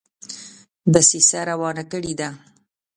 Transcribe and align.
دسیسه 0.93 1.39
روانه 1.49 1.83
کړي 1.91 2.13
ده. 2.19 2.29